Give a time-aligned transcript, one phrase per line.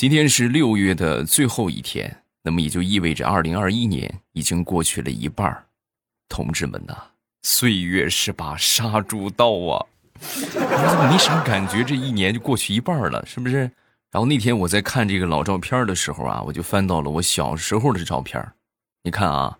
[0.00, 5.66] 今天是六月的最后一天，那么也就意味着二零二一年已经过去了一半儿
[6.26, 6.96] 同志们呐，
[7.42, 9.84] 岁月是把杀猪刀啊！
[10.18, 11.84] 我怎么没啥感觉？
[11.84, 13.70] 这一年就过去一半了，是不是？
[14.10, 18.42] 然后那天我在看这个老照片的时候啊，我就翻到了我小时候的照片
[19.02, 19.58] 你看啊，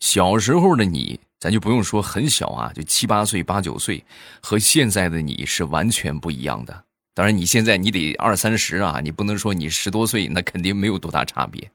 [0.00, 1.20] 小时候的你。
[1.38, 4.02] 咱就不用说很小啊，就七八岁、八九岁，
[4.40, 6.84] 和现在的你是完全不一样的。
[7.14, 11.70] 当然，你现在你得二三十啊，你不能说你十多岁，那肯定没有多大差别。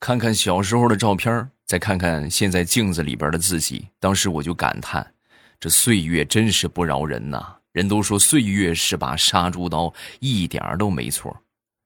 [0.00, 5.14] 看看小时候的照片，再看看现在镜子里边的自己，当时我就感叹，
[5.60, 7.58] 这岁月真是不饶人呐！
[7.72, 11.42] 人都说岁月是把杀猪刀，一点都没错。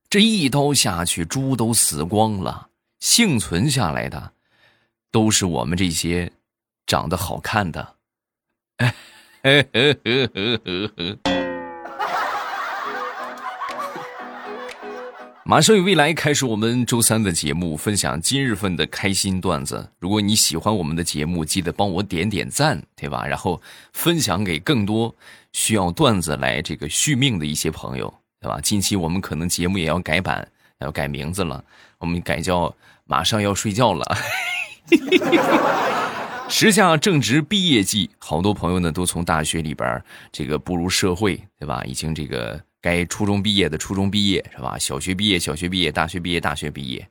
[0.08, 2.68] 这一刀下去，猪都死光了，
[3.00, 4.32] 幸存下来的，
[5.10, 6.32] 都是我们这些。
[6.86, 7.96] 长得好看的，
[15.46, 19.90] 马上与未来开始我们周三的节目，分享今日份的开心段子。
[19.98, 23.26] 如果你喜欢我们的节目，记得帮我点点赞，对吧？
[23.26, 23.60] 然后
[23.92, 25.14] 分享给更多
[25.52, 28.58] 需要段子来这个续命的一些朋友，对吧？
[28.62, 31.62] 近期我们可能节目也要改版，要改名字了，
[31.98, 34.16] 我们改叫马上要睡觉了。
[36.48, 41.84] 时下正值毕业季，好多朋友呢都从大学里边这个步入社会，对吧？
[41.84, 44.76] 已经这个该初中毕业的初中毕业，是吧？
[44.78, 47.08] 小学毕业小学毕业，大学毕业大学毕业。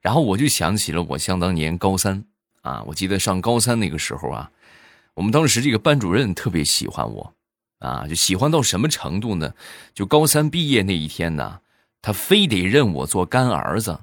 [0.00, 2.22] 然后我就想起了我想当年高三
[2.62, 4.48] 啊，我记得上高三那个时候啊，
[5.14, 7.34] 我们当时这个班主任特别喜欢我
[7.80, 9.52] 啊，就喜欢到什么程度呢？
[9.92, 11.58] 就高三毕业那一天呢，
[12.00, 13.98] 他非得认我做干儿子。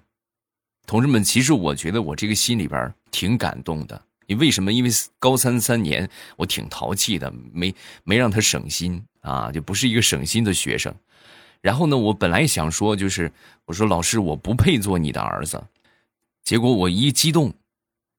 [0.85, 4.03] 同志们，其实我觉得我这个心里边挺感动的。
[4.27, 4.73] 你为什么？
[4.73, 10.93] 因为高三三年，我挺淘气的，没没让他省心啊，就不是一个省心的学生。
[11.63, 13.31] 然后呢，我本来想说，就是
[13.63, 15.63] 我说老师，我不配做你的儿子。
[16.43, 17.53] 结果我一激动，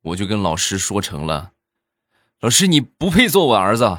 [0.00, 1.52] 我就跟老师说成了：
[2.40, 3.98] 老师，你不配做我儿子。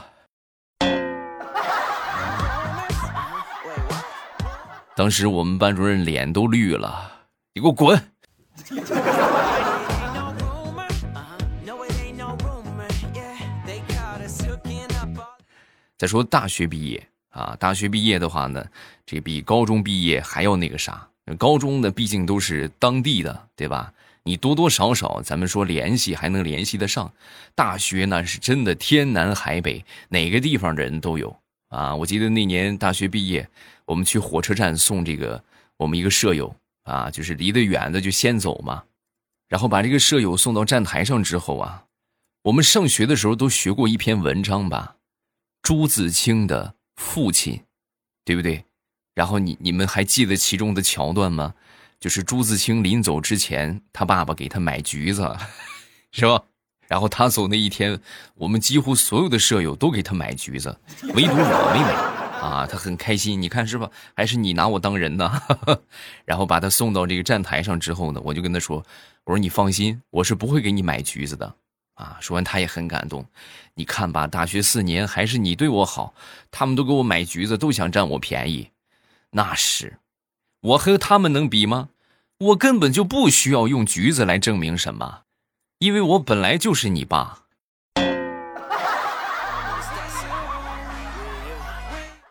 [4.96, 8.02] 当时我们班主任脸都绿了，你给我滚！
[15.98, 18.66] 再说大学毕业啊，大学毕业的话呢，
[19.06, 21.06] 这比高中毕业还要那个啥。
[21.38, 23.92] 高中呢，毕竟都是当地的，对吧？
[24.24, 27.12] 你多多少少，咱们说联系还能联系得上。
[27.54, 31.36] 大学那是真的天南海北，哪个地方的人都有
[31.70, 31.94] 啊。
[31.96, 33.48] 我记得那年大学毕业，
[33.86, 35.44] 我们去火车站送这个
[35.78, 38.84] 我们一个舍友啊，就是离得远的就先走嘛，
[39.50, 41.84] 然后把这个舍友送到站台上之后啊，
[42.44, 44.96] 我们上学的时候都学过一篇文章吧。
[45.64, 47.62] 朱自清的父亲，
[48.24, 48.66] 对不对？
[49.14, 51.54] 然后你你们还记得其中的桥段吗？
[52.00, 55.36] 就是朱自清临走之前，他爸爸给他买橘子，
[56.12, 56.44] 是吧？
[56.88, 58.00] 然后他走那一天，
[58.36, 60.78] 我们几乎所有的舍友都给他买橘子，
[61.16, 61.94] 唯独我没买
[62.48, 62.68] 啊。
[62.70, 63.90] 他很开心，你看是吧？
[64.14, 65.42] 还是你拿我当人呢？
[66.26, 68.86] 然后把他送到这个站台上之后呢，我就跟他说
[69.26, 71.56] ：“我说你放心，我是不会给你买橘子的。”
[71.96, 72.18] 啊！
[72.22, 73.26] 说完，他也很感动。
[73.74, 76.14] 你看吧，大学四年还是你对我好，
[76.52, 78.70] 他们都给我买橘子，都想占我便宜。
[79.32, 80.00] 那是，
[80.62, 81.90] 我和他们能比吗？
[82.38, 85.24] 我根本就不需要用橘子来证明什么，
[85.80, 87.44] 因为我本来就是你爸，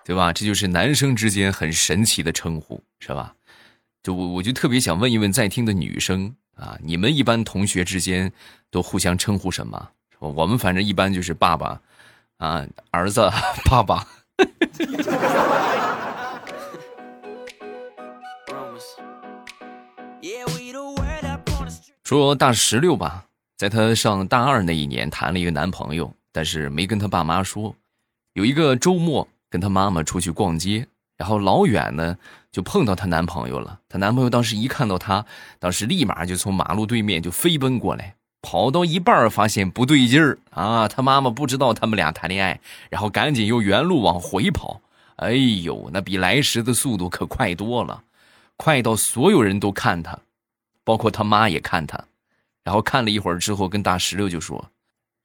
[0.05, 0.33] 对吧？
[0.33, 3.35] 这就是男生之间很神奇的称呼，是吧？
[4.03, 6.37] 就我，我就特别想问一问在听的女生。
[6.57, 8.33] 啊，你们一般同学之间
[8.71, 9.91] 都互相称呼什么？
[10.19, 11.81] 我们反正一般就是爸爸，
[12.39, 13.29] 啊，儿子，
[13.69, 14.07] 爸爸。
[22.05, 23.27] 说大石榴吧，
[23.57, 27.75] 在他上大二那一年谈了一个男朋友，但是没跟他爸妈说。
[28.35, 30.87] 有一个周末跟他妈妈出去逛街。
[31.17, 32.19] 然后老远呢，
[32.55, 33.81] 就碰到她男朋友了。
[33.89, 35.27] 她男朋友当时一看到她，
[35.59, 40.87] 当时立马就从马路对面就飞奔过来，跑到一半发现不对劲儿啊！
[40.87, 44.81] 他妈妈不知道他们俩谈恋爱，然后赶紧又原路往回跑。
[45.17, 48.05] 哎呦，那比来时的速度可快多了，
[48.57, 50.17] 快到所有人都看他，
[50.85, 52.05] 包括他妈也看他。
[52.63, 54.71] 然后看了一会儿之后，跟大石榴就说：“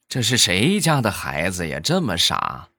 [0.10, 1.80] 这是谁家的孩子呀？
[1.80, 2.70] 这么傻。”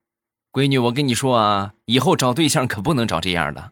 [0.51, 3.71] 闺女，我跟你说啊，以后找对象可不能找这样的。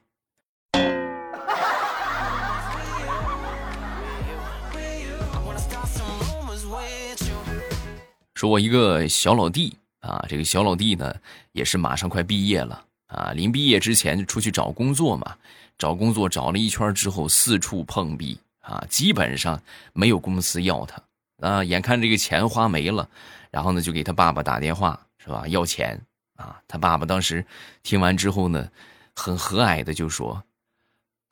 [8.39, 11.13] 说我一个小老弟啊，这个小老弟呢，
[11.51, 15.37] 也是马上快毕业了啊，临毕业之前就出去找工作嘛，
[15.77, 19.61] 找工作找了一圈之后，四处碰壁啊，基本上
[19.93, 21.03] 没有公司要他
[21.41, 21.65] 啊。
[21.65, 23.11] 眼看这个钱花没了，
[23.51, 25.45] 然后呢，就给他爸爸打电话，是吧？
[25.49, 26.01] 要钱
[26.37, 26.63] 啊。
[26.69, 27.45] 他爸爸当时
[27.83, 28.71] 听完之后呢，
[29.17, 30.41] 很和蔼的就说：“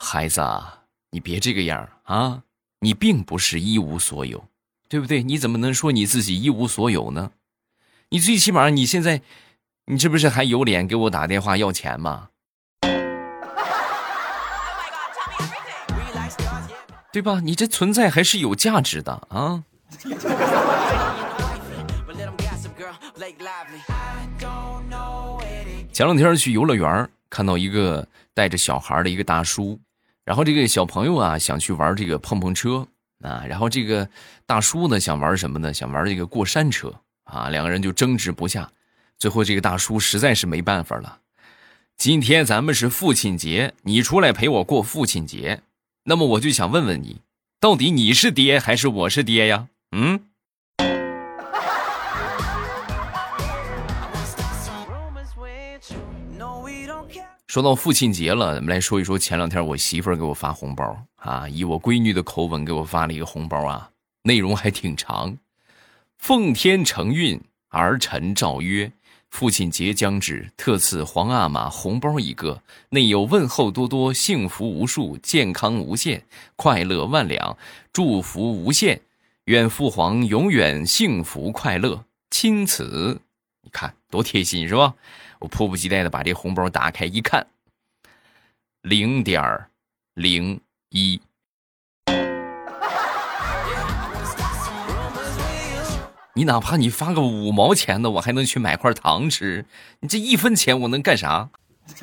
[0.00, 0.82] 孩子啊，
[1.12, 2.43] 你别这个样啊，
[2.81, 4.44] 你并不是一无所有，
[4.88, 5.23] 对不对？
[5.23, 7.33] 你怎么能说你自己一无所有呢？
[8.11, 9.21] 你最起码你现在，
[9.87, 12.29] 你这不是还有脸给我打电话要钱吗？”
[17.12, 17.41] 对吧？
[17.43, 19.65] 你这存在还是有价值的啊！
[25.93, 29.81] 前两天去游乐园，看到一个带着小孩的一个大叔，
[30.27, 32.87] 然后这个小朋友啊想去玩这个碰碰车
[33.26, 34.08] 啊，然后这个
[34.46, 35.75] 大叔呢想玩什么呢？
[35.75, 36.94] 想玩这个过山车
[37.25, 38.70] 啊，两个人就争执不下，
[39.19, 41.19] 最后这个大叔实在是没办法了。
[41.96, 45.62] 今天咱们是父亲节，你出来陪我过父亲节。
[46.05, 47.23] 那么我就想问问你，
[47.58, 49.69] 到底你是爹还是我是爹呀？
[49.90, 50.20] 嗯。
[57.56, 63.88] 说到父亲节了，咱们来说一说前两天我媳妇儿给我发红包啊，以我闺女的口吻给我发了一个红包啊，
[64.25, 65.38] 内容还挺长。
[66.19, 68.93] 奉天承运，儿臣诏曰。
[69.31, 72.61] 父亲节将至，特赐皇阿玛红包一个，
[72.91, 76.26] 内有问候多多，幸福无数，健康无限，
[76.56, 77.56] 快乐万两，
[77.91, 79.00] 祝福无限，
[79.44, 82.05] 愿父皇永远幸福快乐。
[82.31, 83.23] 钦此，
[83.62, 84.94] 你看多贴心是吧？
[85.38, 87.47] 我迫不及待的把这红包打开一看，
[88.83, 89.67] 零点
[90.15, 90.61] 零
[90.91, 91.21] 一。
[96.35, 99.65] 你哪怕你发个五毛钱的，我还能去买块糖吃。
[100.00, 101.49] 你这一分钱我能干啥？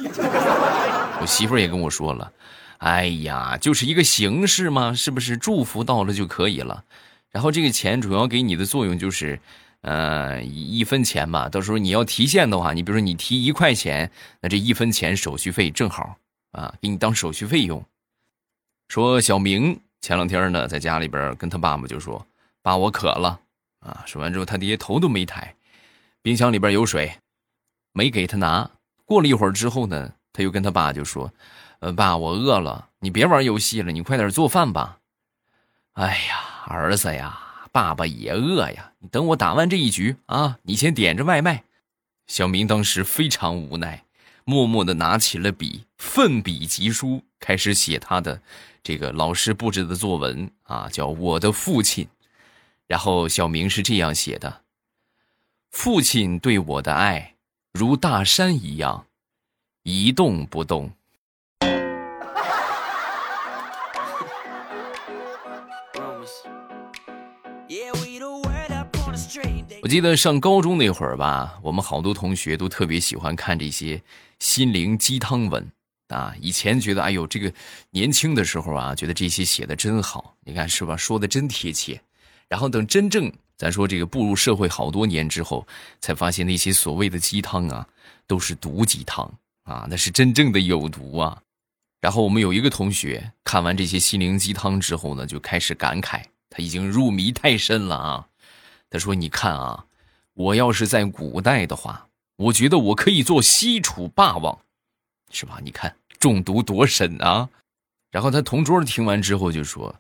[1.22, 2.32] 我媳妇儿也跟我说了，
[2.80, 5.38] 哎呀，就是一个形式嘛，是不是？
[5.38, 6.84] 祝福到了就可以了。
[7.30, 9.40] 然后这个钱主要给你的作用就是，
[9.84, 11.48] 呃，一分钱嘛。
[11.48, 16.18] 到时候你要提现的话，你比如说你提一块钱，那这一分钱手续费正好
[16.52, 17.84] 啊，给你当手续费用。
[18.90, 22.26] 说小明前两天呢，在家里边跟他爸爸就说
[22.62, 23.40] ：“爸，我渴了。”
[23.84, 24.02] 啊！
[24.06, 25.54] 说完之后，他爹头都没抬，
[26.22, 27.12] 冰箱里边有水，
[27.92, 28.72] 没给他拿。
[29.04, 31.30] 过了一会儿之后呢，他又跟他爸就说
[31.80, 35.00] ：“呃，爸，我饿了，你别玩游戏了，你快点做饭吧。”
[36.00, 37.38] 哎呀，儿子呀，
[37.74, 41.64] 爸爸也饿呀，你等我打完这一局啊，你先点着外卖。
[42.28, 44.06] 小明当时非常无奈，
[44.46, 48.40] 默默的拿起了笔，奋笔疾书，开始写他的
[48.84, 52.08] 这个老师布置的作文啊，叫我的父亲。
[52.86, 54.62] 然后小明是这样写的
[55.72, 57.36] ：“父亲对我的爱，
[57.72, 59.08] 如大山一样，
[59.82, 60.92] 一动不动。”
[69.84, 74.02] 我记得上高中那会儿吧，我们好多同学都特别喜欢看这些
[74.40, 75.70] 心灵鸡汤文
[76.08, 76.34] 啊。
[76.40, 77.54] 以前觉得，哎呦，这个
[77.90, 80.96] 年轻的时候啊，觉得这些写的真好，你看是吧？
[80.96, 82.02] 说的真贴切。
[82.48, 85.68] 然后等真正咱说这个步入社会好多年之后，
[86.00, 87.86] 才发现那些所谓的鸡汤啊，
[88.26, 89.30] 都是毒鸡汤
[89.66, 91.38] 啊，那是真正的有毒啊。
[92.00, 98.26] 然后我们有一个同学看完这些心灵鸡汤之后呢，就开始感慨，他已经入迷太深了啊。
[98.94, 99.88] 他说：“你看啊，
[100.36, 104.60] 我要是在古代的话，我觉得我可以做西楚霸王，
[105.32, 105.58] 是吧？
[105.64, 107.50] 你看中毒多深啊。”
[108.12, 109.96] 然后他同桌听完之后就说。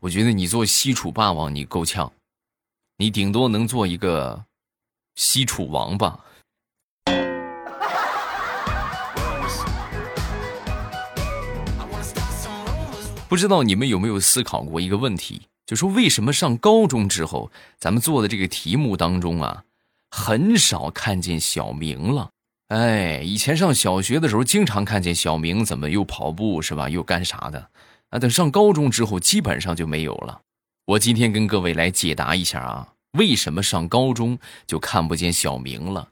[0.00, 2.10] 我觉得你做西楚霸王你够呛，
[2.96, 4.46] 你顶多能做一个
[5.14, 6.24] 西楚王吧。
[13.28, 19.64] 不知道你们有没有思考过一个问题，就说为什么上高中之后，咱们做的这个题目当中啊，
[20.10, 22.30] 很少看见小明了？
[22.68, 27.68] 哎，以前上小学的时候，经常看见小明怎么又跑步是吧，又干啥的。
[28.10, 30.40] 啊，等上高中之后，基本上就没有了。
[30.84, 36.08] 我今天跟各位来解答一下啊，为什么上高中就看不见小明了？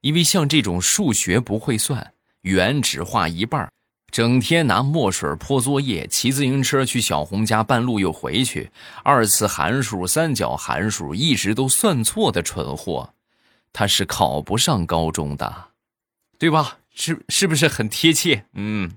[0.00, 3.70] 因为像这种数学不会算，圆只画一半，
[4.10, 8.70] 整天拿墨水泼作业，骑自行车去小红家半路又回去，
[9.04, 13.14] 二次函数、三角函数一直都算错的蠢货，
[13.72, 15.68] 他是考不上高中的，
[16.38, 16.78] 对吧？
[16.92, 18.44] 是是不是很贴切？
[18.54, 18.90] 嗯。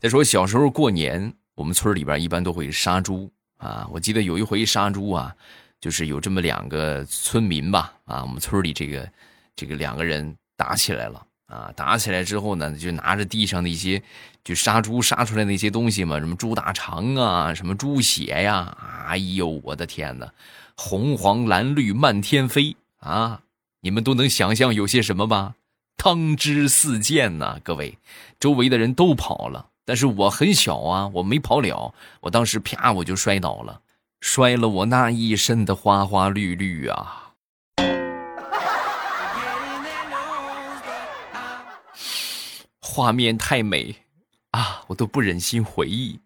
[0.00, 3.86] 再说小时候过年，我们村里边一般都会杀猪啊。
[3.92, 5.32] 我记得有一回杀猪啊，
[5.82, 9.10] 就是有这么两个村民吧，啊，我们村里这个
[9.56, 14.00] 这个两个人打起来了啊，打起来之后呢，就拿着地上的一些
[14.44, 20.32] 就杀猪杀出来那些东西嘛，什么猪大肠啊，什么猪血呀，哎呦，我的天哪，
[20.76, 23.42] 红黄蓝绿漫天飞啊！
[23.80, 25.56] 你们都能想象有些什么吧？
[25.96, 27.98] 汤汁四溅呐，各位，
[28.38, 33.80] 周围的人都跑了，但是我很小啊，我没跑了，我当时啪我就摔倒了。
[34.22, 37.32] 摔了我那一身的花花绿绿啊！
[42.80, 43.96] 画面太美
[44.52, 46.20] 啊，我都不忍心回忆。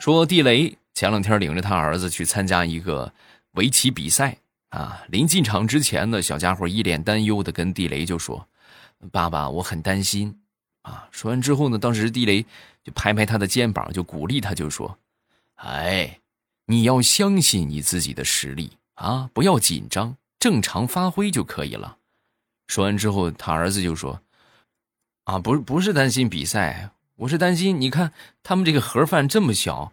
[0.00, 3.12] 说地雷前两天领着他儿子去参加一个
[3.52, 4.36] 围棋比赛
[4.70, 8.48] 啊，临进场之前呢，小家伙一脸担忧的跟地雷就说。
[9.10, 10.40] 爸爸，我很担心，
[10.82, 11.08] 啊！
[11.10, 12.44] 说完之后呢，当时地雷
[12.84, 14.96] 就拍拍他的肩膀，就鼓励他，就说
[15.56, 16.20] ：“哎，
[16.66, 21.98] 你要相信你自己的实力啊，不要紧张，正常发挥就可以了。”
[22.68, 24.20] 说完之后，他儿子就说
[25.24, 29.92] ：“啊，不是，不是担心比赛，我是担心，你看他们这个盒饭这么小，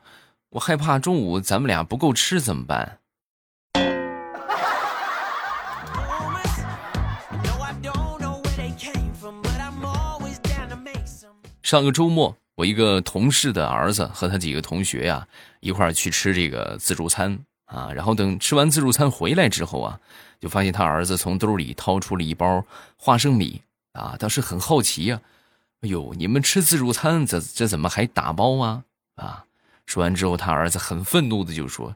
[0.52, 2.99] 我害怕中午咱们俩不够吃怎么办？”
[11.70, 15.28] 上个周末，我一个同事的儿子和他几个同学呀
[15.60, 20.00] 一块儿去吃这个自助餐啊，然后等吃完自助餐回来之后啊，
[20.40, 22.66] 就发现他儿子从兜里掏出了一包
[22.98, 23.62] 花生米
[23.94, 25.22] 啊，当时很好奇呀，
[25.82, 28.84] 哎呦，你们吃自助餐这这怎么还打包啊？
[29.18, 29.46] 啊，
[29.86, 31.96] 说完之后，他儿子很愤怒的就说，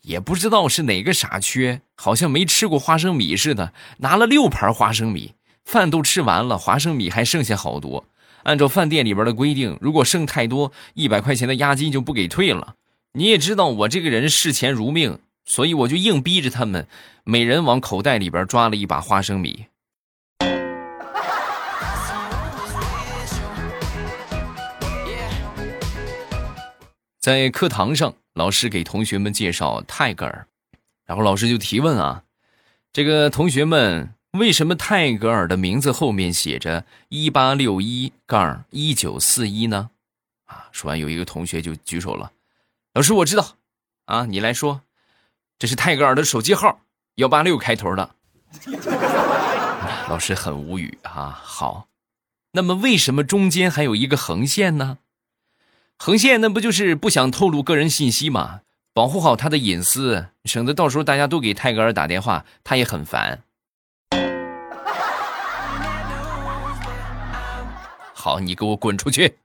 [0.00, 5.34] 也不知道是哪个傻缺，好像没吃过花生米似的，拿了六盘花生米，
[5.64, 8.04] 饭都吃完了，花生米还剩下好多。
[8.46, 12.76] 按照饭店里边的规定，如果剩太多，一百块钱的押金就不给退了。
[13.14, 16.86] 你也知道我这个人视钱如命，所以我就硬逼着他们，
[17.24, 19.66] 每人往口袋里边抓了一把花生米。
[27.18, 30.46] 在课堂上，老师给同学们介绍泰戈尔，
[31.04, 32.22] 然后老师就提问啊，
[32.92, 34.15] 这个同学们。
[34.38, 39.90] 为什么泰戈尔的名字后面写着一八六一杠一九四一呢？
[40.46, 42.32] 啊，说完有一个同学就举手了，
[42.94, 43.56] 老师我知道，
[44.04, 44.82] 啊，你来说，
[45.58, 46.80] 这是泰戈尔的手机号，
[47.16, 48.14] 幺八六开头的。
[50.08, 51.40] 老师很无语啊。
[51.42, 51.88] 好，
[52.52, 54.98] 那么为什么中间还有一个横线呢？
[55.98, 58.60] 横线那不就是不想透露个人信息吗？
[58.92, 63.42] 保护好他的隐私，省得到时候大家都给泰戈尔打电话，他也很烦。
[68.26, 69.36] 好，你给我滚出去！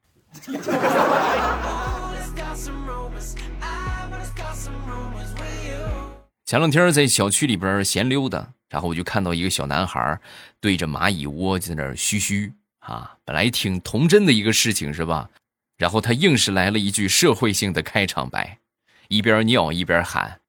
[6.43, 10.19] 前两天在小区里边闲溜达，然后我就看到一个小男孩
[10.59, 15.29] 对着蚂蚁窝在那嘘嘘啊，本来挺童真的一个事情是吧？
[15.77, 18.57] 然后他硬是来了一句社会性的开场白，
[19.09, 20.41] 一边尿一边喊：“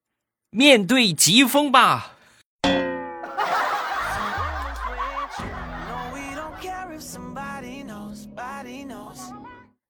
[0.48, 2.11] 面对疾风吧！”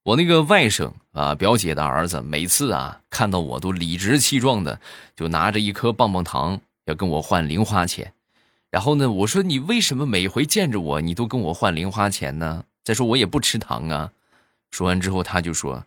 [0.04, 4.80] 我那个外甥啊，表姐的儿子，每次啊看到我都理直气壮的，
[5.14, 8.12] 就拿着一颗棒棒糖要跟我换零花钱。
[8.70, 12.64] 然后呢，我说你为什么每回见着我，你都跟我换零花钱呢？
[12.82, 14.10] 再说我也不吃糖啊。
[14.70, 15.84] 说完之后，他就说：“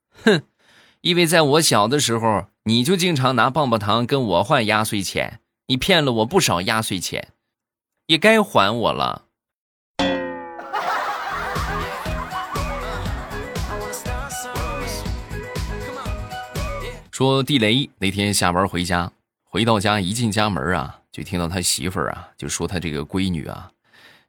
[0.24, 0.42] 哼，
[1.02, 7.32] 因为在我小的时候，你就经常拿棒棒糖跟我换压岁钱，你骗了我不少压岁钱，
[8.06, 9.26] 也该还我了。”
[17.20, 19.12] 说地雷那天下班回家，
[19.44, 23.70] 回到家一进家门啊，就听到他媳妇儿啊就说他这个闺女啊，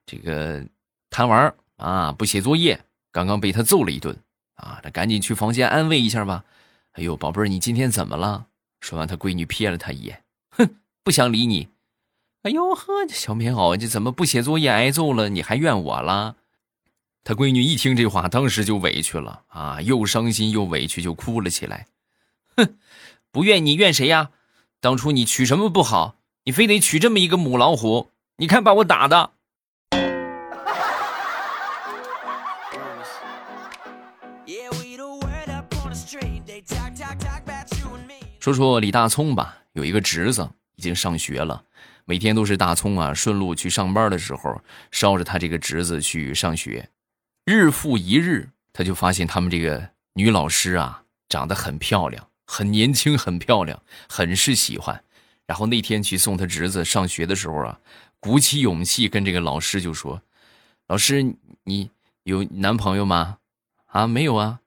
[0.06, 0.62] 这个
[1.10, 2.78] 贪玩啊不写作业，
[3.10, 4.14] 刚刚被他揍了一顿
[4.56, 6.44] 啊，这赶紧去房间安慰一下吧。
[6.92, 8.48] 哎呦，宝贝儿，你今天怎么了？
[8.82, 11.70] 说完，他闺女瞥了他一眼，哼，不想理你。
[12.42, 15.30] 哎呦呵，小棉袄，这怎么不写作业挨揍了？
[15.30, 16.36] 你还怨我了？
[17.24, 21.88] 他闺女一听这话，当时就委屈了啊，又伤心又委屈，就哭了起来。
[22.58, 22.78] 哼，
[23.32, 24.32] 不怨你怨谁呀？
[24.80, 26.16] 当初你娶什么不好，
[26.46, 28.10] 你非得娶这么一个母老虎？
[28.38, 29.34] 你看把我打的。
[38.40, 41.64] 说说李大聪吧，有一个侄子已经上学了，
[42.06, 46.90] 每天都是大葱啊顺路去上班的时候捎着他这个侄子去上学。
[47.46, 55.02] 日复一日，他就发现他们这个女老师啊，长得很漂亮，很年轻，很漂亮，很是喜欢。
[55.46, 57.80] 然后那天去送他侄子上学的时候啊，
[58.20, 60.22] 鼓起勇气跟这个老师就说
[60.88, 61.90] ：“老师，你
[62.24, 63.38] 有男朋友吗？
[63.86, 64.60] 啊，没有啊。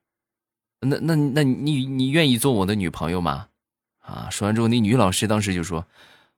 [0.81, 3.49] 那那那你你愿意做我的女朋友吗？
[4.01, 5.87] 啊？”说完之后，那女老师当时就说：“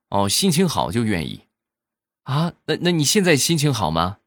[0.09, 1.45] 哦，心情好就愿意。
[2.23, 4.17] 啊，那那你现在心情好吗？”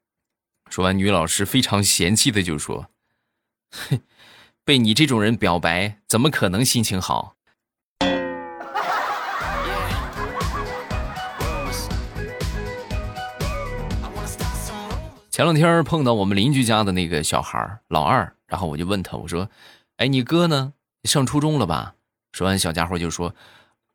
[0.71, 2.89] 说完，女老师非常嫌弃的就说
[3.71, 4.00] ：“哼，
[4.71, 7.35] 被你这种人表白，怎么可能心情好？”
[15.29, 19.50] 前两天碰到我们邻居家的那个小孩老二，然后我就问他，我说
[19.99, 20.73] ：“哎，你哥呢？
[21.03, 21.97] 上初中了吧？”
[22.31, 23.35] 说完，小家伙就说：“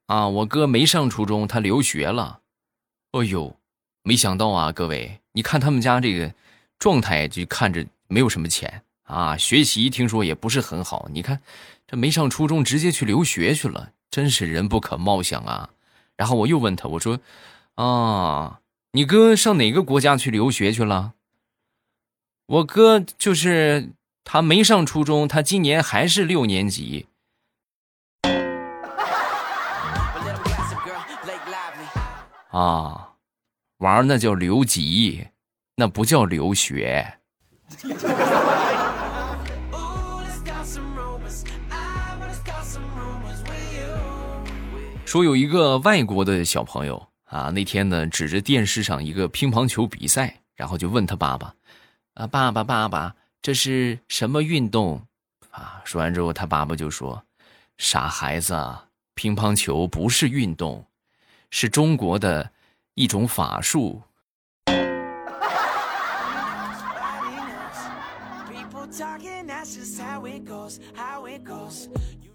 [0.07, 2.41] 啊，我哥没上初中，他留学了。”
[3.17, 3.55] 哎呦，
[4.03, 6.33] 没想到啊，各位，你看他们家这个。
[6.77, 11.07] 状态就看着没有什么钱啊，学习听说也不是很好。
[11.11, 11.41] 你看，
[11.87, 15.69] 这没上初中直接去留学去了，真是人不可貌相啊！
[16.15, 17.19] 然后我又问他，我说
[17.75, 18.59] ：“啊，
[18.91, 21.13] 你哥上哪个国家去留学去了？”
[22.47, 23.89] 我哥就是
[24.23, 27.07] 他没上初中，他今年还是六年级。
[32.51, 33.13] 啊，
[33.79, 35.27] 玩那叫留级。
[35.75, 37.17] 那不叫留学。
[45.15, 51.55] 说有一个外国的小朋友啊，那天呢指着电视上一个乒乓球比赛，然后就问他爸爸
[52.15, 55.01] ：“啊，爸爸，爸爸，这是什么运动？”
[55.51, 57.23] 啊，说完之后，他爸爸就说
[57.79, 58.61] ：“傻孩子，
[59.13, 60.85] 乒乓球不是运动，
[61.49, 62.51] 是中国的
[62.95, 64.01] 一种法术。”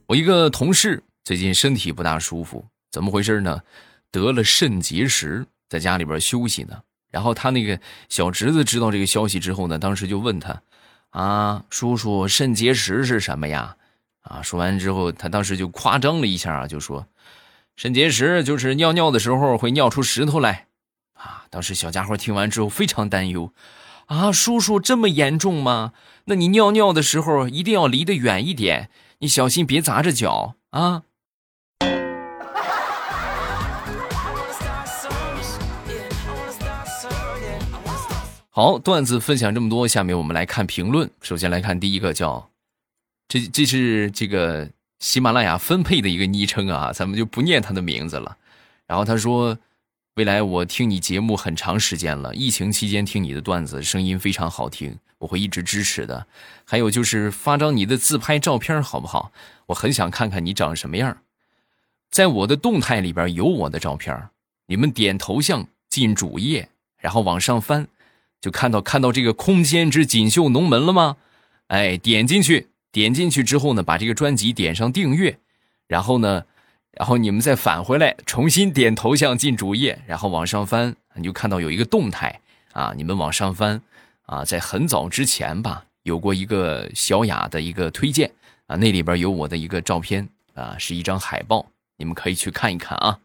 [0.07, 3.63] 我一个同事最近身体不大舒服，怎么回事呢？
[4.11, 6.83] 得了肾结石，在家里边休息呢。
[7.11, 7.79] 然后他那个
[8.09, 10.63] 小侄子知道这个消息之后呢，当时就问他
[11.11, 13.77] ：“啊，叔叔，肾结石是什么呀？”
[14.23, 17.07] 啊，说完之后，他当时就夸张了一下啊，就说
[17.77, 20.67] ：“肾结石就是尿尿的时候会尿出石头来。”
[21.15, 23.53] 啊，当时小家伙听完之后非常担忧。
[24.07, 25.93] 啊，叔叔这么严重吗？
[26.25, 31.03] 那你尿尿的时候一定要离得远一点，你小心别砸着脚啊！
[38.63, 41.11] 好，段子分享这么多，下面我们来看评论。
[41.23, 42.51] 首先来看第一个，叫
[43.27, 44.69] 这这是这个
[44.99, 48.37] 喜马拉雅分配的一个昵称啊，咱们就不念他的名字了。
[48.87, 49.59] 然后他说。
[50.17, 56.27] 未来我听你节目很长时间了，疫情期间听你的段子，声音非常好听，我会一直支持的。
[56.67, 59.33] 还有就是发张你的自拍照片好不好？
[59.67, 61.17] 我很想看看你长什么样。
[62.11, 64.29] 在我的动态里边有我的照片，
[64.67, 66.69] 你们点头像进主页，
[66.99, 67.87] 然后往上翻，
[68.41, 71.17] 就看到看到这个空间之锦绣龙门了吗？
[71.69, 75.39] 哎，点进去，点进去之后呢，把这个专辑点上订阅，
[75.87, 76.45] 然后呢。
[76.93, 82.41] 然后你们再返回来，重新点头像进主页，然后往上翻，你就看到有一个动态
[82.73, 82.93] 啊。
[82.97, 83.81] 你们往上翻
[84.27, 88.33] 啊，在很早之前吧，有过一个小雅的一个推荐
[88.67, 91.65] 啊，那里边有我的一个照片啊，是一张海报，
[91.97, 93.21] 你们可以去看一看啊。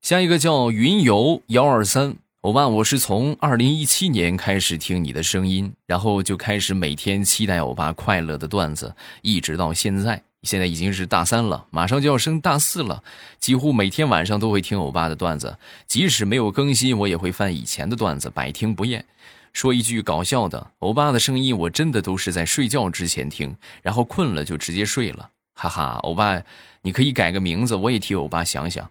[0.00, 10.20] 下一个叫云游幺二三，欧巴，我是从二零一七年开始听你的声音，然后就开始每天期待欧巴快乐的段子，一直到现在。
[10.42, 13.04] 现在已经是大三了，马上就要升大四了，
[13.38, 19.04] 几乎每天晚上都会听欧巴的段子，即使没有更新，我也会翻以前的段子，百听不厌。
[19.52, 26.00] 说一句搞笑的，欧巴的声音我真的都是在睡觉之前听，然后困了就直接睡了，哈哈。
[26.02, 26.42] 欧巴，
[26.80, 28.90] 你可以改个名字，我也替欧巴想想，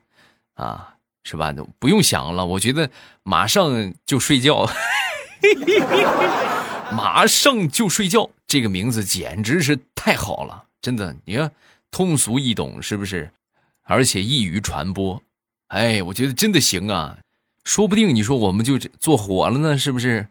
[0.54, 0.91] 啊，
[1.24, 1.54] 是吧？
[1.80, 2.90] 不用想了，我觉得
[3.24, 4.70] 马上就睡觉，
[6.92, 10.64] 马上就睡觉，这个名字简直是太好了。
[10.82, 11.52] 真的，你看，
[11.92, 13.32] 通俗易懂，是不是？
[13.84, 15.22] 而且易于传播，
[15.68, 17.18] 哎，我觉得真的行啊！
[17.64, 20.28] 说不定你说我们就做火了呢，是不是？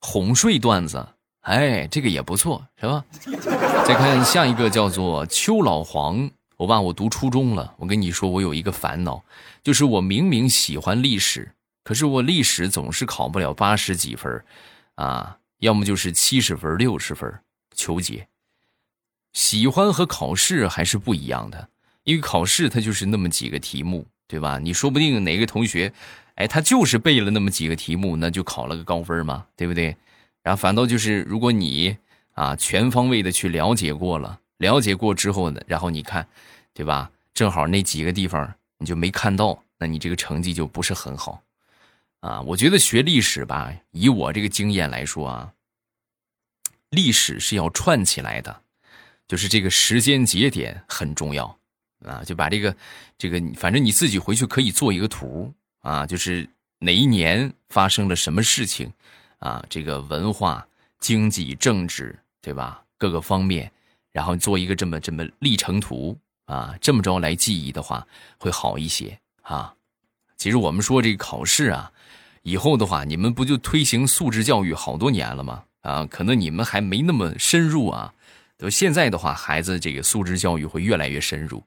[0.00, 1.06] 哄睡段子，
[1.42, 3.04] 哎，这个也不错，是吧？
[3.86, 6.30] 再看下一个，叫做邱老黄。
[6.56, 9.24] 我爸，我读初中了，我跟你说，我有一个烦恼，
[9.62, 14.44] 就是我明明喜欢历史，可是我历史总是考不了八十几分，
[14.94, 17.40] 啊，要么就是七十分、六十分，
[17.74, 18.28] 求解。
[19.32, 21.68] 喜欢和考试还是不一样的，
[22.04, 24.60] 因为考试它就是那么几个题目，对吧？
[24.62, 25.92] 你说不定哪个同学，
[26.36, 29.96] 哎，他就是背了那么几个题目，那就考了个高分嘛，对不对？
[30.44, 31.96] 然后反倒就是，如果你
[32.34, 36.26] 啊，全方位的去了解过了，了解过之后呢，然后你看，
[36.72, 37.10] 对吧？
[37.32, 41.42] 正好那几个地方你就没看到，那你这个成绩就不是很好，
[42.20, 45.52] 啊，我觉得学历史吧，以我这个经验来说啊，
[46.90, 48.62] 历史是要串起来的，
[49.26, 51.58] 就是这个时间节点很重要，
[52.04, 52.76] 啊，就把这个
[53.18, 58.92] 这个，反正你自己回去可以做一个图啊，就是哪一年发生了什么事情，
[59.38, 60.66] 啊，这个文化、
[61.00, 62.18] 经济、政治。
[62.44, 62.84] 对吧？
[62.98, 63.72] 各个方面，
[64.14, 68.06] 然后做一个这么这么历程图啊，这么着来记忆的话
[68.38, 69.74] 会好一些啊。
[70.36, 71.90] 其实我们说这个考试啊，
[72.42, 75.64] 以后的话，你们不就推行素质教育好多年了吗？
[75.80, 78.14] 啊，可能你们还没那么深入啊。
[78.56, 81.62] 就现在的话，孩子这个素质教育会越来越深入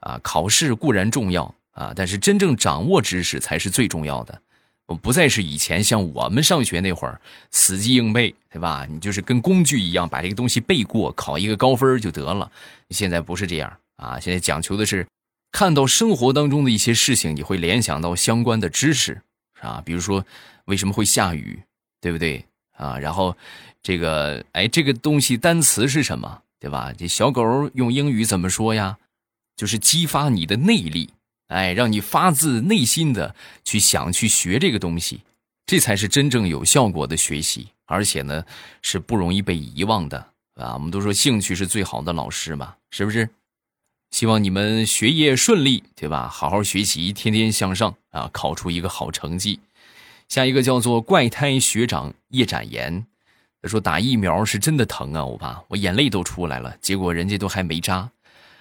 [0.00, 0.20] 啊。
[0.22, 4.42] 考试固然重要啊，但是真正掌握知识才是最重要的。
[4.86, 7.20] 我不再是以前像我们上学那会儿
[7.50, 8.86] 死记硬背，对吧？
[8.88, 12.50] 你就是跟工具一样把这个东西背过，考一个高分就得了。
[12.90, 14.20] 现在不是这样啊！
[14.20, 15.06] 现在讲求的是，
[15.50, 19.20] 看到生活当中的一些事情，你会联想到相关的知识
[19.60, 20.24] 啊，比如说
[20.66, 21.60] 为什么会下雨，
[22.00, 22.44] 对不对
[22.76, 22.96] 啊？
[22.96, 23.36] 然后
[23.82, 26.92] 这个哎，这个东西单词是什么，对吧？
[26.96, 28.98] 这小狗用英语怎么说呀？
[29.56, 31.10] 就是激发你的内力。
[31.48, 35.20] 哎，让你发自内心的去想去学这个东西，
[35.64, 38.44] 这才是真正有效果的学习，而且呢
[38.82, 40.18] 是不容易被遗忘的
[40.54, 40.74] 啊！
[40.74, 43.28] 我们都说兴趣是最好的老师嘛，是不是？
[44.10, 46.28] 希望你们学业顺利，对吧？
[46.28, 49.60] 好好学习，天天向上啊，考出一个好成绩。
[50.28, 53.06] 下一个叫做怪胎学长叶展言，
[53.62, 58.10] 他说打疫苗是真的疼啊，我爸，我眼泪都出来了，结果人家都还没扎。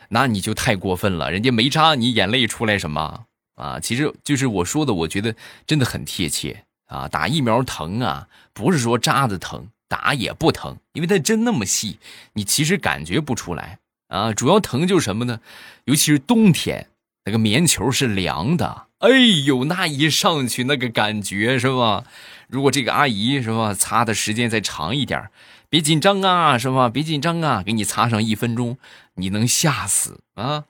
[0.09, 3.79] 那你就太过分了，人家没扎你眼泪出来什么啊？
[3.79, 7.07] 其实就是我说的，我觉得真的很贴切啊。
[7.07, 11.99] 打疫苗疼啊，不是说扎的疼，打也不疼，因为它针那么细，
[12.33, 14.33] 你其实感觉不出来啊。
[14.33, 15.39] 主要疼就是什么呢？
[15.85, 16.87] 尤其是冬天，
[17.25, 19.09] 那个棉球是凉的，哎
[19.45, 22.03] 呦，那一上去那个感觉是吧？
[22.47, 25.29] 如果这个阿姨是吧，擦的时间再长一点。
[25.69, 26.89] 别紧张啊，是吧？
[26.89, 28.78] 别紧张啊，给你擦上一分钟，
[29.15, 30.65] 你能吓死啊！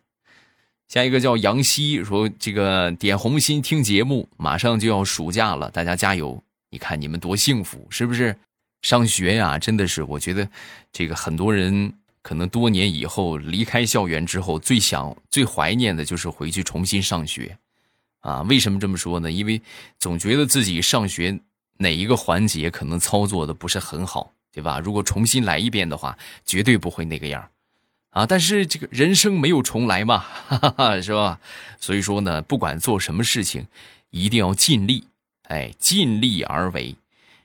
[0.87, 6.41] 下一个叫杨希说：“这个点红心听节目，马上就要暑假了，大家加油！
[6.69, 8.37] 你看你们多幸福，是不是？
[8.81, 10.47] 上学呀，真的是，我觉得
[10.91, 17.57] 这个很多人可能多年以后离开校园之后，最想、最怀念的就是回去重新上学
[18.19, 18.43] 啊！
[18.43, 19.31] 为什么这么说呢？
[19.31, 19.59] 因为
[19.97, 21.39] 总觉得自己上学
[21.77, 24.79] 哪一个环节可能操作的不是很好。”对吧？
[24.79, 27.49] 如果重新来一遍的话，绝对不会那个样
[28.11, 28.25] 啊！
[28.25, 31.41] 但是这个人生没有重来嘛，哈哈哈，是吧？
[31.77, 33.67] 所以说呢，不管做什么事情，
[34.11, 35.03] 一定要尽力，
[35.49, 36.95] 哎，尽力而为，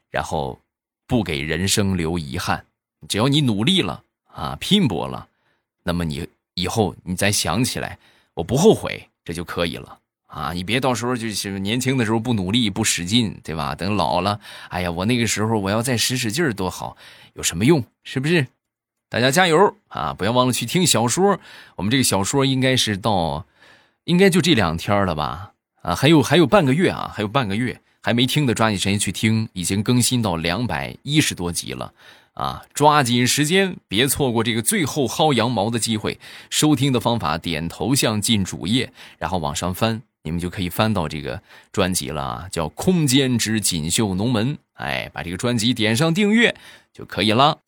[0.08, 0.60] 然后
[1.08, 2.64] 不给人生留遗憾。
[3.08, 5.26] 只要你努力了啊，拼搏了，
[5.82, 7.98] 那么你以后你再想起来，
[8.34, 9.98] 我不后悔，这就可以了。
[10.30, 13.74] 啊，你别到时候就是年轻的时候不努力不使劲，对吧？
[13.74, 14.38] 等老了，
[14.68, 16.96] 哎呀，我那个时候我要再使使劲儿多好，
[17.34, 17.84] 有什么用？
[18.04, 18.46] 是不是？
[19.08, 20.14] 大家加油啊！
[20.14, 21.40] 不要忘了去听小说，
[21.74, 23.44] 我们这个小说应该是到，
[24.04, 25.50] 应该就这两天了吧？
[25.82, 31.92] 啊，还有还有半个月啊，还有半个月还没听的，抓紧时间去听，已经更新到两百一十多集了
[32.34, 32.62] 啊！
[32.72, 36.20] 抓紧时间，别错过这个最后薅羊毛的机会。
[36.48, 40.02] 收听的方法：点头像进主页，然后往上翻。
[40.22, 44.56] 你们就可以翻到这个专辑了啊，叫《空间之锦绣龙门》。
[44.74, 46.54] 哎，把这个专辑点上订阅
[46.92, 47.58] 就可以了。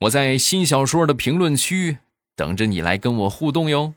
[0.00, 1.98] 我在新小说的评论区
[2.34, 3.94] 等着你来跟我互动哟。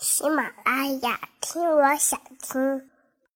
[0.00, 2.90] 喜马拉雅，听我想听。